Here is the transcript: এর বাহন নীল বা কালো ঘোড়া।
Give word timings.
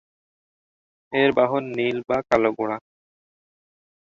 এর 1.13 1.29
বাহন 1.37 1.63
নীল 1.77 1.97
বা 2.09 2.17
কালো 2.29 2.49
ঘোড়া। 2.57 2.77